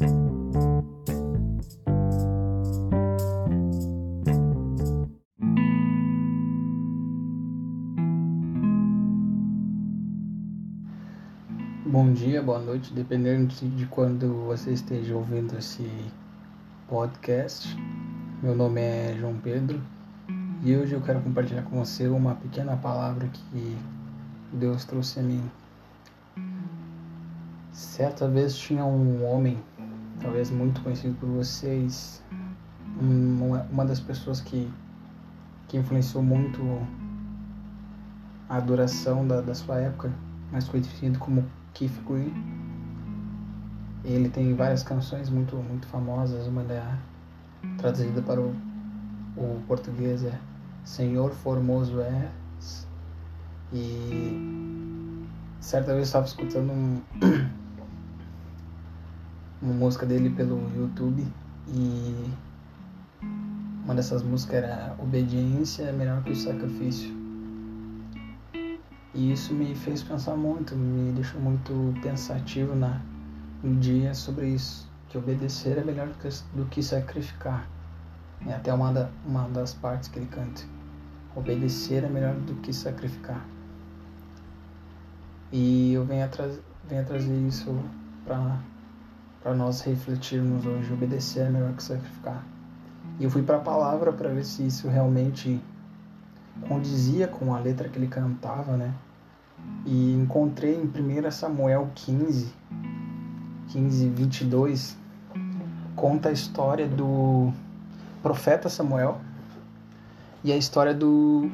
Bom 0.00 0.06
dia, 12.14 12.40
boa 12.40 12.58
noite, 12.58 12.94
dependendo 12.94 13.48
de 13.48 13.84
quando 13.86 14.46
você 14.46 14.72
esteja 14.72 15.14
ouvindo 15.14 15.58
esse 15.58 15.86
podcast. 16.88 17.76
Meu 18.42 18.54
nome 18.56 18.80
é 18.80 19.14
João 19.18 19.36
Pedro 19.36 19.82
e 20.62 20.74
hoje 20.74 20.94
eu 20.94 21.02
quero 21.02 21.20
compartilhar 21.20 21.64
com 21.64 21.84
você 21.84 22.08
uma 22.08 22.36
pequena 22.36 22.74
palavra 22.74 23.28
que 23.28 23.76
Deus 24.50 24.86
trouxe 24.86 25.20
a 25.20 25.22
mim. 25.22 25.42
Certa 27.70 28.26
vez 28.26 28.56
tinha 28.56 28.84
um 28.84 29.24
homem, 29.24 29.62
talvez 30.20 30.50
muito 30.50 30.80
conhecido 30.82 31.14
por 31.18 31.28
vocês, 31.28 32.22
uma 33.70 33.84
das 33.84 34.00
pessoas 34.00 34.40
que, 34.40 34.70
que 35.68 35.76
influenciou 35.76 36.22
muito 36.22 36.60
a 38.48 38.56
adoração 38.56 39.26
da, 39.26 39.40
da 39.40 39.54
sua 39.54 39.78
época, 39.78 40.12
mais 40.50 40.68
conhecido 40.68 41.18
como 41.18 41.44
Keith 41.72 42.02
Green. 42.06 42.32
Ele 44.04 44.28
tem 44.28 44.54
várias 44.54 44.82
canções 44.82 45.30
muito 45.30 45.56
muito 45.56 45.86
famosas, 45.86 46.46
uma 46.46 46.62
é 46.62 46.98
traduzida 47.78 48.22
para 48.22 48.40
o, 48.40 48.54
o 49.36 49.62
português 49.68 50.24
é 50.24 50.38
Senhor 50.84 51.30
Formoso 51.30 52.00
és. 52.00 52.86
E 53.72 55.28
certa 55.60 55.88
vez 55.88 55.98
eu 55.98 56.04
estava 56.04 56.26
escutando 56.26 56.72
um, 56.72 57.00
uma 59.62 59.74
música 59.74 60.06
dele 60.06 60.30
pelo 60.30 60.58
YouTube 60.74 61.26
e 61.68 62.30
uma 63.84 63.94
dessas 63.94 64.22
músicas 64.22 64.64
era 64.64 64.94
Obediência 64.98 65.84
é 65.84 65.92
melhor 65.92 66.22
que 66.22 66.30
o 66.30 66.36
sacrifício. 66.36 67.14
E 69.12 69.32
isso 69.32 69.52
me 69.52 69.74
fez 69.74 70.02
pensar 70.02 70.36
muito, 70.36 70.74
me 70.74 71.12
deixou 71.12 71.40
muito 71.40 71.92
pensativo 72.00 72.74
na, 72.74 73.02
no 73.62 73.78
dia 73.80 74.14
sobre 74.14 74.48
isso, 74.48 74.88
que 75.08 75.18
obedecer 75.18 75.76
é 75.76 75.84
melhor 75.84 76.06
do 76.06 76.14
que, 76.14 76.28
do 76.54 76.64
que 76.66 76.82
sacrificar. 76.82 77.68
É 78.46 78.54
até 78.54 78.72
uma, 78.72 78.92
da, 78.92 79.10
uma 79.26 79.48
das 79.48 79.74
partes 79.74 80.08
que 80.08 80.18
ele 80.18 80.28
canta. 80.28 80.62
Obedecer 81.34 82.04
é 82.04 82.08
melhor 82.08 82.34
do 82.34 82.54
que 82.62 82.72
sacrificar. 82.72 83.44
E 85.52 85.92
eu 85.92 86.04
venho 86.04 86.24
a, 86.24 86.28
tra 86.28 86.48
venho 86.88 87.02
a 87.02 87.04
trazer 87.04 87.36
isso 87.46 87.76
para 88.24 88.60
nós 89.44 89.80
refletirmos 89.80 90.66
hoje. 90.66 90.92
Obedecer 90.92 91.46
é 91.46 91.50
melhor 91.50 91.72
que 91.72 91.82
sacrificar. 91.82 92.44
E 93.18 93.24
eu 93.24 93.30
fui 93.30 93.42
para 93.42 93.56
a 93.56 93.60
palavra 93.60 94.12
para 94.12 94.30
ver 94.30 94.44
se 94.44 94.66
isso 94.66 94.88
realmente 94.88 95.60
condizia 96.68 97.26
com 97.26 97.54
a 97.54 97.58
letra 97.58 97.88
que 97.88 97.98
ele 97.98 98.06
cantava, 98.06 98.76
né? 98.76 98.94
E 99.84 100.14
encontrei 100.14 100.74
em 100.74 100.84
1 100.84 101.30
Samuel 101.30 101.90
15, 101.94 102.52
15, 103.68 104.08
22, 104.08 104.96
conta 105.94 106.28
a 106.30 106.32
história 106.32 106.88
do 106.88 107.52
profeta 108.22 108.68
Samuel 108.68 109.20
e 110.42 110.52
a 110.52 110.56
história 110.56 110.94
do 110.94 111.50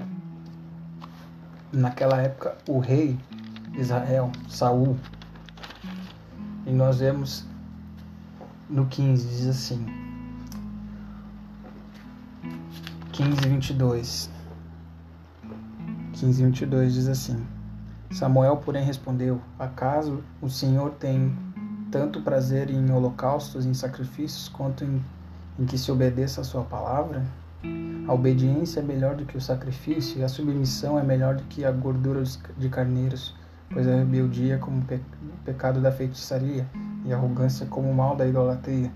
naquela 1.73 2.21
época 2.23 2.56
o 2.69 2.78
rei 2.78 3.19
Israel, 3.75 4.31
Saul. 4.48 4.97
E 6.65 6.71
nós 6.71 6.98
vemos 6.98 7.45
no 8.69 8.86
15 8.86 9.28
diz 9.28 9.47
assim: 9.47 9.86
15, 13.12 13.48
22. 13.48 14.31
15, 16.12 16.44
22 16.44 16.94
diz 16.94 17.09
assim: 17.09 17.47
Samuel, 18.10 18.56
porém, 18.59 18.84
respondeu: 18.84 19.41
Acaso 19.59 20.22
o 20.41 20.49
Senhor 20.49 20.91
tem 20.93 21.34
tanto 21.91 22.21
prazer 22.21 22.71
em 22.71 22.91
holocaustos 22.91 23.65
em 23.65 23.72
sacrifícios 23.72 24.49
quanto 24.49 24.84
em, 24.84 25.03
em 25.59 25.65
que 25.65 25.78
se 25.78 25.91
obedeça 25.91 26.41
a 26.41 26.44
sua 26.44 26.62
palavra? 26.62 27.25
A 28.06 28.12
obediência 28.12 28.81
é 28.81 28.83
melhor 28.83 29.16
do 29.16 29.25
que 29.25 29.37
o 29.37 29.41
sacrifício, 29.41 30.21
e 30.21 30.25
a 30.25 30.28
submissão 30.28 30.98
é 30.98 31.03
melhor 31.03 31.34
do 31.34 31.43
que 31.44 31.65
a 31.65 31.72
gordura 31.72 32.22
de 32.56 32.69
carneiros, 32.69 33.34
pois 33.72 33.88
a 33.88 33.97
rebeldia 33.97 34.54
é 34.54 34.59
como 34.59 34.81
o 34.81 35.44
pecado 35.44 35.81
da 35.81 35.91
feitiçaria, 35.91 36.69
e 37.06 37.12
arrogância 37.12 37.65
como 37.67 37.89
o 37.89 37.94
mal 37.94 38.17
da 38.17 38.27
idolatria. 38.27 38.91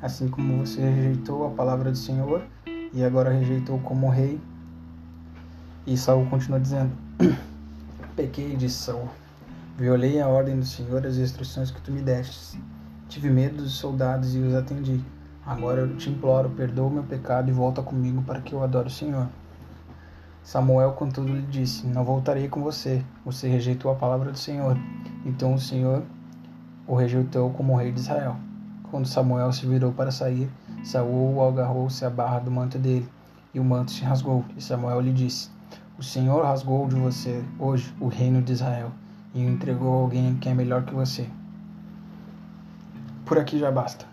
Assim 0.00 0.28
como 0.28 0.64
você 0.64 0.80
rejeitou 0.80 1.46
a 1.46 1.50
palavra 1.50 1.90
do 1.90 1.96
Senhor, 1.96 2.42
e 2.92 3.04
agora 3.04 3.30
rejeitou 3.30 3.78
como 3.80 4.08
rei. 4.08 4.40
E 5.86 5.96
Saul 5.96 6.26
continua 6.26 6.60
dizendo: 6.60 6.92
Pequei, 8.16 8.56
disse 8.56 8.76
Saul. 8.76 9.08
Violei 9.76 10.20
a 10.20 10.28
ordem 10.28 10.58
do 10.58 10.64
Senhor 10.64 11.04
e 11.04 11.08
as 11.08 11.16
instruções 11.16 11.70
que 11.70 11.80
tu 11.80 11.92
me 11.92 12.00
destes. 12.00 12.58
Tive 13.08 13.28
medo 13.28 13.62
dos 13.62 13.74
soldados 13.74 14.34
e 14.34 14.38
os 14.38 14.54
atendi. 14.54 15.02
Agora 15.44 15.82
eu 15.82 15.96
te 15.96 16.08
imploro, 16.08 16.50
perdoa 16.50 16.86
o 16.86 16.90
meu 16.90 17.02
pecado 17.02 17.50
e 17.50 17.52
volta 17.52 17.82
comigo 17.82 18.22
para 18.22 18.40
que 18.40 18.52
eu 18.52 18.62
adore 18.62 18.88
o 18.88 18.90
Senhor. 18.90 19.28
Samuel, 20.42 20.92
contudo, 20.92 21.32
lhe 21.32 21.42
disse: 21.42 21.86
Não 21.86 22.04
voltarei 22.04 22.48
com 22.48 22.62
você. 22.62 23.04
Você 23.24 23.48
rejeitou 23.48 23.90
a 23.90 23.94
palavra 23.94 24.32
do 24.32 24.38
Senhor. 24.38 24.76
Então 25.24 25.54
o 25.54 25.60
Senhor 25.60 26.02
o 26.86 26.94
rejeitou 26.94 27.50
como 27.50 27.76
rei 27.76 27.92
de 27.92 28.00
Israel. 28.00 28.36
Quando 28.90 29.06
Samuel 29.06 29.52
se 29.52 29.66
virou 29.66 29.92
para 29.92 30.10
sair, 30.10 30.50
Saul 30.84 31.46
agarrou-se 31.46 32.04
à 32.04 32.10
barra 32.10 32.38
do 32.38 32.50
manto 32.50 32.78
dele, 32.78 33.08
e 33.52 33.58
o 33.58 33.64
manto 33.64 33.90
se 33.90 34.04
rasgou. 34.04 34.44
E 34.56 34.62
Samuel 34.62 35.00
lhe 35.00 35.12
disse: 35.12 35.50
O 35.98 36.02
Senhor 36.02 36.44
rasgou 36.44 36.86
de 36.86 36.94
você 36.94 37.42
hoje 37.58 37.92
o 38.00 38.08
reino 38.08 38.40
de 38.40 38.52
Israel 38.52 38.92
e 39.34 39.44
o 39.44 39.50
entregou 39.50 39.92
a 39.92 40.02
alguém 40.02 40.36
que 40.36 40.48
é 40.48 40.54
melhor 40.54 40.84
que 40.84 40.94
você. 40.94 41.28
Por 43.24 43.38
aqui 43.38 43.58
já 43.58 43.70
basta. 43.70 44.06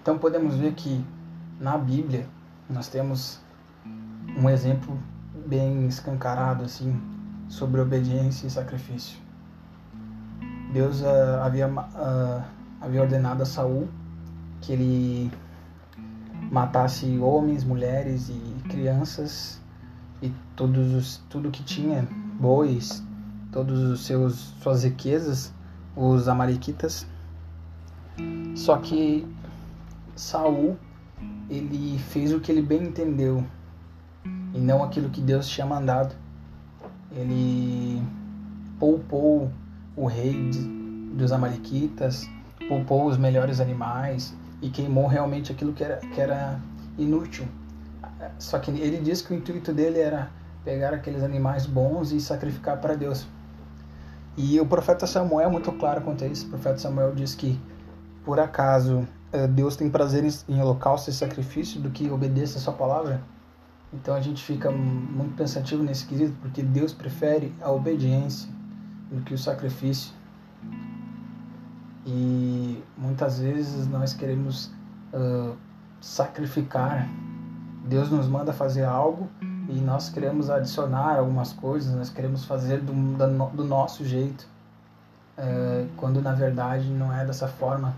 Então 0.00 0.18
podemos 0.18 0.54
ver 0.54 0.74
que 0.74 1.04
na 1.60 1.76
Bíblia 1.76 2.26
nós 2.70 2.88
temos 2.88 3.40
um 4.38 4.48
exemplo 4.48 4.98
bem 5.46 5.86
escancarado 5.86 6.64
assim 6.64 6.98
sobre 7.48 7.80
obediência 7.80 8.46
e 8.46 8.50
sacrifício. 8.50 9.23
Deus 10.74 11.02
uh, 11.02 11.40
havia, 11.40 11.68
uh, 11.68 12.42
havia 12.80 13.02
ordenado 13.02 13.44
a 13.44 13.46
Saul 13.46 13.88
que 14.60 14.72
ele 14.72 15.30
matasse 16.50 17.16
homens, 17.20 17.62
mulheres 17.62 18.28
e 18.28 18.68
crianças 18.68 19.60
e 20.20 20.32
todos 20.56 20.92
os, 20.92 21.22
tudo 21.30 21.52
que 21.52 21.62
tinha, 21.62 22.08
bois, 22.40 23.04
todos 23.52 23.78
os 23.78 24.04
seus 24.04 24.52
suas 24.60 24.82
riquezas, 24.82 25.54
os 25.94 26.26
amalequitas. 26.26 27.06
Só 28.56 28.76
que 28.78 29.24
Saul, 30.16 30.76
ele 31.48 31.96
fez 31.98 32.34
o 32.34 32.40
que 32.40 32.50
ele 32.50 32.62
bem 32.62 32.82
entendeu 32.82 33.46
e 34.52 34.58
não 34.58 34.82
aquilo 34.82 35.08
que 35.08 35.20
Deus 35.20 35.46
tinha 35.46 35.66
mandado. 35.68 36.16
Ele 37.12 38.02
poupou 38.80 39.52
o 39.96 40.06
rei 40.06 40.50
de, 40.50 40.60
dos 41.14 41.32
amalequitas, 41.32 42.28
poupou 42.68 43.06
os 43.06 43.16
melhores 43.16 43.60
animais 43.60 44.34
e 44.60 44.70
queimou 44.70 45.06
realmente 45.06 45.52
aquilo 45.52 45.72
que 45.72 45.84
era, 45.84 45.96
que 45.96 46.20
era 46.20 46.58
inútil. 46.98 47.46
Só 48.38 48.58
que 48.58 48.70
ele 48.70 48.98
diz 48.98 49.22
que 49.22 49.32
o 49.32 49.36
intuito 49.36 49.72
dele 49.72 49.98
era 49.98 50.30
pegar 50.64 50.94
aqueles 50.94 51.22
animais 51.22 51.66
bons 51.66 52.12
e 52.12 52.20
sacrificar 52.20 52.80
para 52.80 52.94
Deus. 52.94 53.26
E 54.36 54.58
o 54.58 54.66
profeta 54.66 55.06
Samuel 55.06 55.48
é 55.48 55.50
muito 55.50 55.70
claro 55.72 56.00
quanto 56.00 56.24
a 56.24 56.26
isso. 56.26 56.46
O 56.46 56.50
profeta 56.50 56.78
Samuel 56.78 57.14
diz 57.14 57.34
que, 57.34 57.60
por 58.24 58.40
acaso, 58.40 59.06
eh, 59.32 59.46
Deus 59.46 59.76
tem 59.76 59.88
prazer 59.88 60.24
em 60.48 60.60
holocausto 60.60 61.10
e 61.10 61.12
sacrifício 61.12 61.80
do 61.80 61.90
que 61.90 62.10
obedeça 62.10 62.58
a 62.58 62.60
sua 62.60 62.72
palavra. 62.72 63.20
Então 63.92 64.14
a 64.14 64.20
gente 64.20 64.42
fica 64.42 64.70
muito 64.70 65.36
pensativo 65.36 65.84
nesse 65.84 66.04
quesito, 66.06 66.34
porque 66.40 66.62
Deus 66.62 66.92
prefere 66.92 67.54
a 67.60 67.70
obediência 67.70 68.48
do 69.10 69.20
que 69.22 69.34
o 69.34 69.38
sacrifício. 69.38 70.12
E 72.06 72.82
muitas 72.96 73.38
vezes 73.38 73.86
nós 73.86 74.12
queremos 74.12 74.70
uh, 75.12 75.56
sacrificar. 76.00 77.08
Deus 77.86 78.10
nos 78.10 78.26
manda 78.26 78.52
fazer 78.52 78.84
algo 78.84 79.28
e 79.68 79.80
nós 79.80 80.10
queremos 80.10 80.50
adicionar 80.50 81.18
algumas 81.18 81.52
coisas, 81.52 81.94
nós 81.94 82.10
queremos 82.10 82.44
fazer 82.44 82.80
do, 82.80 82.92
do 83.50 83.64
nosso 83.64 84.04
jeito, 84.04 84.46
uh, 85.38 85.88
quando 85.96 86.20
na 86.20 86.32
verdade 86.32 86.88
não 86.90 87.12
é 87.12 87.24
dessa 87.24 87.48
forma. 87.48 87.94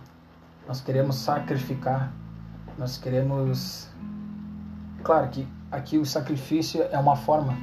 Nós 0.66 0.80
queremos 0.80 1.16
sacrificar, 1.16 2.12
nós 2.78 2.96
queremos. 2.96 3.88
Claro 5.02 5.28
que 5.28 5.46
aqui 5.70 5.98
o 5.98 6.06
sacrifício 6.06 6.82
é 6.90 6.98
uma 6.98 7.16
forma, 7.16 7.54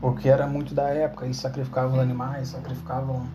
porque 0.00 0.28
era 0.28 0.46
muito 0.46 0.74
da 0.74 0.88
época, 0.90 1.24
eles 1.24 1.36
sacrificavam 1.36 2.00
animais, 2.00 2.48
sacrificavam 2.48 3.26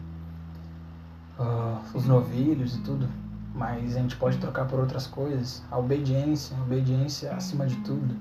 uh, 1.40 1.80
os 1.94 2.06
novilhos 2.06 2.76
e 2.76 2.82
tudo. 2.82 3.08
mas 3.54 3.96
a 3.96 4.00
gente 4.00 4.16
pode 4.16 4.38
trocar 4.38 4.66
por 4.68 4.80
outras 4.80 5.08
coisas. 5.08 5.64
A 5.72 5.78
obediência, 5.78 6.56
a 6.58 6.62
obediência 6.62 7.34
acima 7.34 7.66
de 7.66 7.76
tudo. 7.78 8.16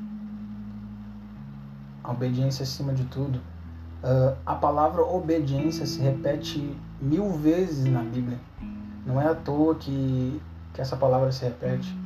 A 2.03 2.11
obediência 2.11 2.63
acima 2.63 2.93
de 2.93 3.05
tudo. 3.05 3.39
Uh, 4.03 4.37
a 4.47 4.55
palavra 4.55 5.03
obediência 5.03 5.87
se 5.87 6.01
repete 6.01 6.77
mil 7.01 7.31
vezes 7.33 7.85
na 7.85 8.03
Bíblia. 8.03 8.39
Não 9.05 9.21
é 9.21 9.29
à 9.29 9.35
toa 9.35 9.75
que, 9.75 10.41
que 10.73 10.81
essa 10.81 10.97
palavra 10.97 11.31
se 11.33 11.45
repete, 11.45 11.97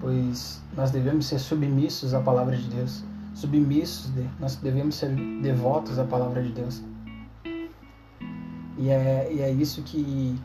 pois 0.00 0.62
nós 0.76 0.90
devemos 0.90 1.26
ser 1.26 1.38
submissos 1.38 2.14
à 2.14 2.20
palavra 2.20 2.56
de 2.56 2.68
Deus. 2.68 3.04
Submissos, 3.34 4.12
nós 4.38 4.56
devemos 4.56 4.96
ser 4.96 5.14
devotos 5.40 5.98
à 5.98 6.04
palavra 6.04 6.42
de 6.42 6.50
Deus. 6.52 6.82
E 8.76 8.90
é, 8.90 9.32
e 9.32 9.40
é 9.40 9.50
isso 9.50 9.82
que, 9.82 10.38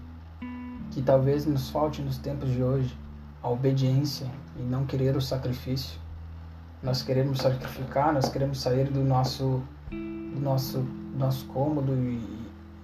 que 0.92 1.02
talvez 1.02 1.46
nos 1.46 1.70
falte 1.70 2.02
nos 2.02 2.18
tempos 2.18 2.50
de 2.50 2.64
hoje, 2.64 2.98
a 3.44 3.50
obediência 3.50 4.28
e 4.58 4.62
não 4.62 4.86
querer 4.86 5.18
o 5.18 5.22
sacrifício. 5.22 6.00
Nós 6.82 7.02
queremos 7.02 7.40
sacrificar, 7.40 8.14
nós 8.14 8.30
queremos 8.30 8.62
sair 8.62 8.90
do 8.90 9.04
nosso, 9.04 9.62
do 9.90 10.40
nosso, 10.40 10.86
nosso 11.18 11.46
cômodo 11.48 11.94
e, 11.94 12.22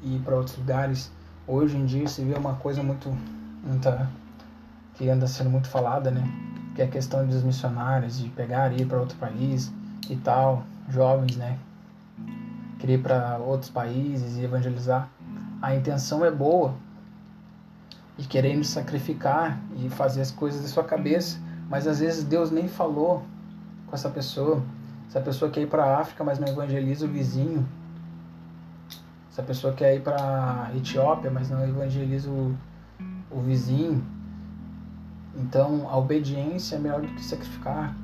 e 0.02 0.16
ir 0.16 0.20
para 0.20 0.36
outros 0.36 0.58
lugares. 0.58 1.12
Hoje 1.48 1.78
em 1.78 1.86
dia 1.86 2.08
se 2.08 2.24
vê 2.24 2.34
uma 2.34 2.56
coisa 2.56 2.84
muito, 2.84 3.16
muita, 3.64 4.10
que 4.96 5.10
anda 5.10 5.28
sendo 5.28 5.50
muito 5.50 5.70
falada, 5.70 6.12
né? 6.12 6.24
Que 6.76 6.82
é 6.82 6.86
a 6.86 6.90
questão 6.90 7.26
dos 7.26 7.44
missionários, 7.44 8.20
de 8.20 8.28
pegar 8.30 8.74
e 8.74 8.82
ir 8.82 8.86
para 8.86 9.00
outro 9.00 9.18
país 9.18 9.72
e 10.10 10.16
tal, 10.16 10.64
jovens, 10.90 11.36
né? 11.36 11.58
Querer 12.80 12.96
ir 12.96 13.02
para 13.02 13.38
outros 13.38 13.70
países 13.70 14.38
e 14.38 14.44
evangelizar. 14.44 15.10
A 15.62 15.76
intenção 15.76 16.26
é 16.26 16.32
boa, 16.32 16.76
e 18.18 18.24
querendo 18.24 18.64
sacrificar 18.64 19.60
e 19.78 19.90
fazer 19.90 20.22
as 20.22 20.32
coisas 20.32 20.62
da 20.62 20.68
sua 20.68 20.84
cabeça, 20.84 21.40
mas 21.70 21.88
às 21.88 22.00
vezes 22.00 22.24
Deus 22.24 22.52
nem 22.52 22.68
falou 22.68 23.24
com 23.88 23.96
essa 23.96 24.10
pessoa. 24.10 24.62
Essa 25.08 25.22
pessoa 25.22 25.50
quer 25.50 25.62
ir 25.62 25.68
para 25.68 25.84
a 25.84 26.00
África, 26.00 26.24
mas 26.24 26.40
não 26.40 26.48
evangeliza 26.48 27.06
o 27.06 27.10
vizinho. 27.10 27.68
Essa 29.32 29.42
pessoa 29.42 29.74
quer 29.74 29.96
ir 29.96 30.02
para 30.02 30.72
Etiópia, 30.76 31.32
mas 31.32 31.50
não 31.50 31.64
evangeliza 31.64 32.30
o, 32.30 32.56
o 33.32 33.40
vizinho. 33.42 34.04
Então, 35.36 35.88
a 35.90 35.98
obediência 35.98 36.76
é 36.76 36.80
melhor 36.80 37.02
do 37.02 37.08
que 37.08 37.24
sacrificar. 37.24 37.96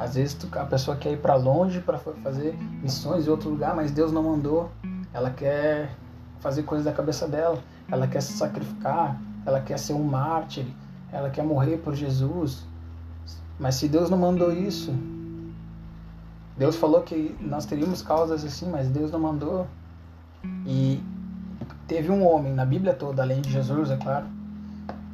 Às 0.00 0.14
vezes 0.14 0.34
a 0.52 0.64
pessoa 0.64 0.96
quer 0.96 1.12
ir 1.12 1.18
para 1.18 1.34
longe 1.34 1.78
para 1.78 1.98
fazer 1.98 2.56
missões 2.82 3.26
em 3.26 3.30
outro 3.30 3.50
lugar, 3.50 3.76
mas 3.76 3.90
Deus 3.90 4.10
não 4.10 4.22
mandou. 4.22 4.70
Ela 5.12 5.28
quer 5.28 5.94
fazer 6.40 6.62
coisas 6.62 6.86
da 6.86 6.92
cabeça 6.92 7.28
dela. 7.28 7.62
Ela 7.86 8.06
quer 8.06 8.22
se 8.22 8.32
sacrificar, 8.32 9.20
ela 9.44 9.60
quer 9.60 9.78
ser 9.78 9.92
um 9.92 10.02
mártir, 10.02 10.64
ela 11.12 11.28
quer 11.28 11.44
morrer 11.44 11.76
por 11.76 11.94
Jesus. 11.94 12.64
Mas 13.58 13.74
se 13.74 13.88
Deus 13.88 14.08
não 14.08 14.16
mandou 14.16 14.50
isso, 14.50 14.90
Deus 16.56 16.76
falou 16.76 17.02
que 17.02 17.36
nós 17.38 17.66
teríamos 17.66 18.00
causas 18.00 18.42
assim, 18.42 18.70
mas 18.70 18.88
Deus 18.88 19.10
não 19.10 19.20
mandou. 19.20 19.66
E 20.66 21.02
teve 21.86 22.10
um 22.10 22.26
homem 22.26 22.54
na 22.54 22.64
Bíblia 22.64 22.94
toda, 22.94 23.20
além 23.20 23.42
de 23.42 23.50
Jesus, 23.50 23.90
é 23.90 23.98
claro, 23.98 24.24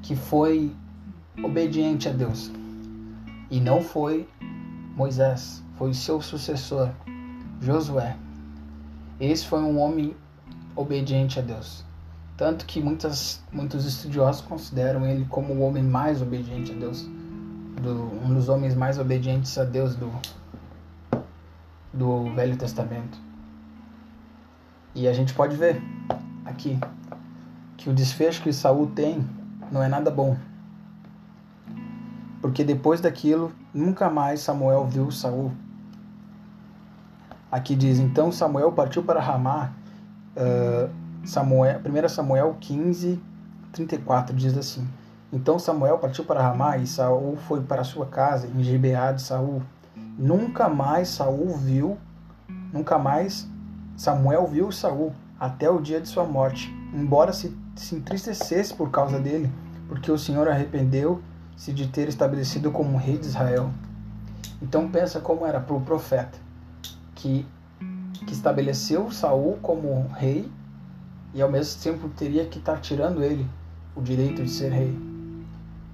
que 0.01 0.15
foi 0.15 0.73
obediente 1.43 2.09
a 2.09 2.13
Deus. 2.13 2.53
E 3.51 3.59
não 3.59 3.83
foi 3.83 4.29
Moisés, 4.97 5.63
foi 5.77 5.93
seu 5.93 6.23
sucessor, 6.23 6.89
Josué. 7.61 8.17
Esse 9.21 9.47
foi 9.47 9.61
um 9.61 9.79
homem 9.79 10.17
obediente 10.75 11.39
a 11.39 11.43
Deus. 11.43 11.85
Tanto 12.35 12.65
que 12.65 12.81
muitas, 12.81 13.43
muitos 13.53 13.85
estudiosos 13.85 14.41
consideram 14.41 15.05
ele 15.05 15.27
como 15.27 15.53
o 15.53 15.61
homem 15.61 15.83
mais 15.83 16.23
obediente 16.23 16.73
a 16.73 16.75
Deus, 16.75 17.07
do, 17.83 18.11
um 18.25 18.33
dos 18.33 18.49
homens 18.49 18.75
mais 18.75 18.99
obedientes 18.99 19.59
a 19.59 19.65
Deus 19.65 19.95
do, 19.97 20.11
do 21.93 22.35
Velho 22.35 22.57
Testamento. 22.57 23.19
E 24.95 25.07
a 25.07 25.13
gente 25.13 25.35
pode 25.35 25.57
ver 25.57 25.79
aqui 26.47 26.79
que 27.77 27.91
o 27.91 27.93
desfecho 27.93 28.43
que 28.43 28.51
Saul 28.51 28.87
tem 28.87 29.29
não 29.71 29.83
é 29.83 29.89
nada 29.89 30.11
bom. 30.11 30.39
Porque 32.47 32.63
depois 32.63 33.01
daquilo, 33.01 33.51
nunca 33.75 34.09
mais 34.09 34.39
Samuel 34.41 34.87
viu 34.87 35.11
Saul. 35.11 35.51
Aqui 37.51 37.75
diz: 37.75 37.99
Então 37.99 38.31
Samuel 38.31 38.71
partiu 38.71 39.03
para 39.03 39.21
Ramá 39.21 39.73
Uh, 40.37 40.91
Samuel, 41.27 41.81
1 41.81 42.09
Samuel 42.11 42.55
15, 42.61 43.19
34 43.73 44.37
diz 44.37 44.57
assim: 44.57 44.87
Então 45.33 45.59
Samuel 45.59 45.99
partiu 45.99 46.27
para 46.27 46.43
Ramá 46.43 46.77
e 46.77 46.87
Saul 46.87 47.37
foi 47.49 47.63
para 47.63 47.83
sua 47.83 48.05
casa 48.05 48.47
em 48.47 48.63
Gibeá 48.63 49.13
de 49.13 49.23
Saul. 49.23 49.63
Nunca 50.19 50.69
mais 50.69 51.09
Saul 51.09 51.57
viu, 51.57 51.97
nunca 52.71 52.99
mais 52.99 53.49
Samuel 53.97 54.47
viu 54.47 54.71
Saul 54.71 55.15
até 55.41 55.71
o 55.71 55.81
dia 55.81 56.03
de 56.03 56.09
sua 56.09 56.25
morte, 56.25 56.71
embora 56.93 57.33
se, 57.33 57.57
se 57.75 57.97
entristecesse 57.97 58.75
por 58.75 58.91
causa 58.91 59.19
dele, 59.19 59.51
porque 59.89 60.13
o 60.13 60.19
Senhor 60.19 60.47
arrependeu-se 61.57 61.73
de 61.73 61.89
ter 61.89 62.09
estabelecido 62.09 62.71
como 62.71 62.97
rei 62.97 63.19
de 63.19 63.27
Israel. 63.27 63.71
Então 64.61 64.89
pensa 64.89 65.21
como 65.21 65.47
era 65.47 65.61
para 65.61 65.75
o 65.75 65.81
profeta 65.81 66.39
que 67.15 67.47
que 68.27 68.33
estabeleceu 68.33 69.09
Saul 69.13 69.57
como 69.63 70.09
rei 70.09 70.51
e 71.33 71.41
ao 71.41 71.51
mesmo 71.51 71.81
tempo 71.81 72.09
teria 72.09 72.45
que 72.47 72.59
estar 72.59 72.81
tirando 72.81 73.23
ele 73.23 73.47
o 73.95 74.03
direito 74.03 74.43
de 74.43 74.51
ser 74.51 74.73
rei 74.73 74.99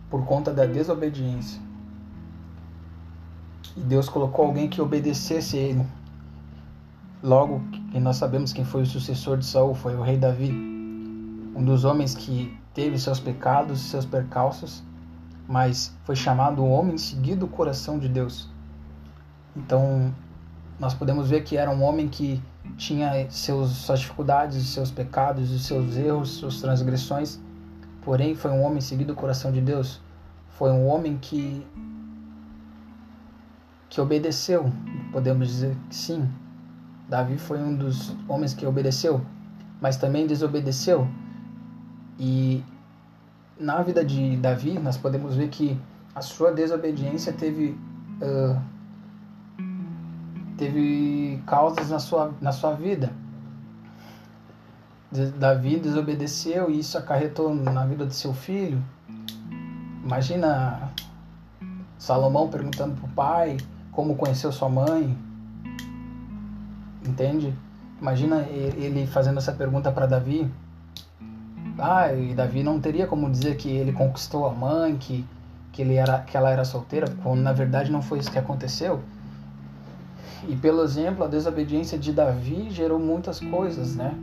por 0.09 0.25
conta 0.25 0.51
da 0.51 0.65
desobediência. 0.65 1.61
E 3.77 3.81
Deus 3.81 4.09
colocou 4.09 4.47
alguém 4.47 4.69
que 4.69 4.81
obedecesse 4.81 5.59
ele. 5.59 5.85
Logo 7.23 7.61
que 7.91 8.01
nós 8.01 8.17
sabemos 8.17 8.53
quem 8.53 8.65
foi 8.65 8.83
o 8.83 8.87
sucessor 8.87 9.37
de 9.37 9.45
Saul, 9.45 9.75
foi 9.75 9.95
o 9.95 10.01
rei 10.01 10.17
Davi, 10.17 10.51
um 11.55 11.63
dos 11.63 11.85
homens 11.85 12.15
que 12.15 12.57
teve 12.73 12.99
seus 12.99 13.21
pecados, 13.21 13.81
seus 13.81 14.07
percalços, 14.07 14.83
mas 15.49 15.97
foi 16.05 16.17
chamado 16.17 16.63
o 16.63 16.71
homem 16.71 16.97
seguido 16.97 17.47
o 17.47 17.49
coração 17.49 17.99
de 17.99 18.09
Deus. 18.09 18.49
Então, 19.57 20.15
nós 20.79 20.95
podemos 20.95 21.29
ver 21.29 21.45
que 21.45 21.57
era 21.57 21.71
um 21.71 21.83
homem 21.83 22.09
que 22.09 22.43
tinha 22.77 23.31
seus, 23.31 23.71
suas 23.71 24.01
dificuldades, 24.01 24.67
seus 24.69 24.91
pecados, 24.91 25.49
seus 25.67 25.97
erros, 25.97 26.31
suas 26.31 26.61
transgressões, 26.61 27.41
porém 28.03 28.35
foi 28.35 28.51
um 28.51 28.63
homem 28.63 28.81
seguido 28.81 29.13
o 29.13 29.17
coração 29.17 29.53
de 29.53 29.61
Deus. 29.61 30.01
Foi 30.51 30.71
um 30.71 30.87
homem 30.87 31.19
que 31.19 31.67
que 33.89 34.01
obedeceu, 34.01 34.73
podemos 35.13 35.49
dizer 35.49 35.77
que 35.91 35.95
sim. 35.95 36.27
Davi 37.07 37.37
foi 37.37 37.59
um 37.59 37.77
dos 37.77 38.17
homens 38.27 38.55
que 38.55 38.65
obedeceu, 38.65 39.21
mas 39.83 39.99
também 39.99 40.27
desobedeceu. 40.27 41.07
E 42.19 42.65
na 43.63 43.83
vida 43.83 44.05
de 44.05 44.37
Davi, 44.37 44.79
nós 44.79 44.97
podemos 44.97 45.37
ver 45.37 45.49
que 45.49 45.81
a 46.15 46.21
sua 46.21 46.53
desobediência 46.53 47.33
teve 47.33 47.79
uh, 48.21 48.61
teve 50.57 51.43
causas 51.47 51.91
na 51.91 51.99
sua, 51.99 52.35
na 52.41 52.53
sua 52.53 52.75
vida. 52.75 53.13
Davi 55.39 55.79
desobedeceu 55.79 56.71
e 56.71 56.79
isso 56.79 56.97
acarretou 56.97 57.55
na 57.55 57.85
vida 57.85 58.07
do 58.07 58.15
seu 58.15 58.33
filho. 58.33 58.83
Imagina 60.03 60.91
Salomão 61.99 62.49
perguntando 62.49 62.95
para 62.95 63.07
o 63.07 63.13
pai 63.13 63.57
como 63.91 64.17
conheceu 64.17 64.51
sua 64.51 64.69
mãe. 64.69 65.17
Entende? 67.07 67.55
Imagina 68.01 68.41
ele 68.49 69.07
fazendo 69.07 69.39
essa 69.39 69.53
pergunta 69.53 69.93
para 69.93 70.07
Davi. 70.07 70.51
Ah, 71.85 72.13
e 72.13 72.33
Davi 72.33 72.63
não 72.63 72.81
teria 72.81 73.09
como 73.09 73.29
dizer 73.29 73.57
que 73.57 73.69
ele 73.69 73.93
conquistou 73.93 74.47
a 74.47 74.53
mãe, 74.53 74.97
que, 74.97 75.27
que, 75.73 75.83
ele 75.83 75.95
era, 75.95 76.21
que 76.21 76.37
ela 76.37 76.49
era 76.49 76.65
solteira, 76.65 77.13
quando 77.25 77.41
na 77.41 77.53
verdade 77.53 77.91
não 77.91 78.01
foi 78.01 78.21
isso 78.21 78.31
que 78.31 78.39
aconteceu. 78.39 79.03
E 80.47 80.55
pelo 80.55 80.85
exemplo, 80.85 81.25
a 81.25 81.27
desobediência 81.27 81.99
de 81.99 82.13
Davi 82.13 82.71
gerou 82.71 83.01
muitas 83.01 83.41
coisas, 83.41 83.97
né? 83.97 84.15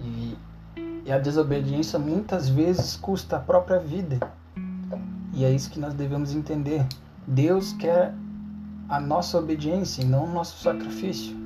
E, 0.00 0.36
e 1.04 1.12
a 1.12 1.18
desobediência 1.20 1.96
muitas 1.96 2.48
vezes 2.48 2.96
custa 2.96 3.36
a 3.36 3.40
própria 3.40 3.78
vida. 3.78 4.18
E 5.32 5.44
é 5.44 5.50
isso 5.52 5.70
que 5.70 5.78
nós 5.78 5.94
devemos 5.94 6.34
entender. 6.34 6.84
Deus 7.24 7.72
quer 7.72 8.12
a 8.88 8.98
nossa 8.98 9.38
obediência 9.38 10.02
e 10.02 10.04
não 10.04 10.24
o 10.24 10.32
nosso 10.32 10.60
sacrifício. 10.60 11.36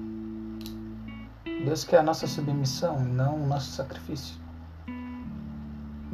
Deus 1.45 1.85
quer 1.85 1.99
a 1.99 2.03
nossa 2.03 2.27
submissão, 2.27 2.99
não 3.01 3.43
o 3.43 3.47
nosso 3.47 3.73
sacrifício. 3.73 4.44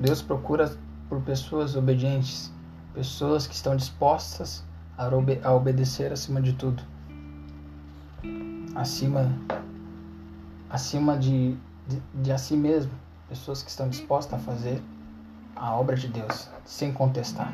Deus 0.00 0.22
procura 0.22 0.76
por 1.08 1.20
pessoas 1.20 1.76
obedientes, 1.76 2.52
pessoas 2.94 3.46
que 3.46 3.54
estão 3.54 3.76
dispostas 3.76 4.64
a, 4.98 5.06
obe 5.08 5.40
a 5.44 5.52
obedecer 5.52 6.12
acima 6.12 6.40
de 6.40 6.54
tudo 6.54 6.82
acima 8.74 9.30
acima 10.68 11.16
de, 11.16 11.56
de, 11.86 12.02
de 12.14 12.32
a 12.32 12.38
si 12.38 12.56
mesmo, 12.56 12.92
pessoas 13.28 13.62
que 13.62 13.70
estão 13.70 13.88
dispostas 13.88 14.40
a 14.40 14.42
fazer 14.42 14.80
a 15.56 15.74
obra 15.74 15.96
de 15.96 16.06
Deus, 16.08 16.48
sem 16.64 16.92
contestar. 16.92 17.52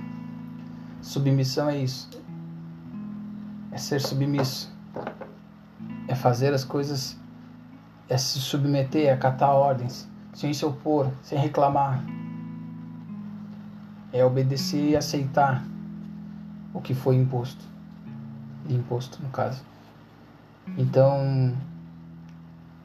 Submissão 1.01 1.71
é 1.71 1.79
isso. 1.79 2.11
É 3.73 3.79
ser 3.79 4.01
submisso. 4.01 4.71
É 6.07 6.15
fazer 6.15 6.53
as 6.53 6.63
coisas, 6.63 7.19
é 8.09 8.19
se 8.19 8.39
submeter, 8.39 9.07
é 9.07 9.13
acatar 9.13 9.51
ordens, 9.51 10.07
sem 10.35 10.53
se 10.53 10.65
opor, 10.65 11.11
sem 11.23 11.39
reclamar. 11.39 12.05
É 14.17 14.25
obedecer 14.25 14.83
e 14.83 14.97
aceitar 14.97 15.63
o 16.73 16.81
que 16.81 16.95
foi 16.95 17.17
imposto. 17.17 17.63
Imposto, 18.67 19.23
no 19.23 19.29
caso. 19.29 19.63
Então, 20.79 21.55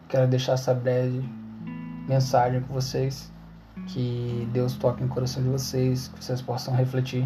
quero 0.10 0.28
deixar 0.28 0.54
essa 0.54 0.74
breve 0.74 1.24
mensagem 2.06 2.60
com 2.60 2.74
vocês. 2.74 3.32
Que 3.88 4.46
Deus 4.52 4.74
toque 4.74 5.02
no 5.02 5.08
coração 5.08 5.42
de 5.42 5.48
vocês, 5.48 6.10
que 6.10 6.22
vocês 6.22 6.42
possam 6.42 6.76
refletir. 6.76 7.26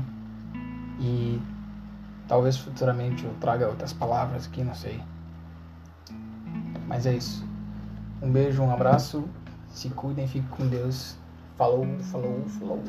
E 0.99 1.41
talvez 2.27 2.57
futuramente 2.57 3.25
eu 3.25 3.33
traga 3.41 3.67
outras 3.67 3.91
palavras 3.91 4.45
aqui, 4.45 4.63
não 4.63 4.75
sei. 4.75 5.01
Mas 6.87 7.07
é 7.07 7.15
isso. 7.15 7.43
Um 8.21 8.31
beijo, 8.31 8.61
um 8.61 8.71
abraço. 8.71 9.27
Se 9.69 9.89
cuidem, 9.89 10.27
fiquem 10.27 10.47
com 10.49 10.67
Deus. 10.67 11.17
Falou, 11.57 11.87
falou, 12.11 12.45
falou. 12.59 12.83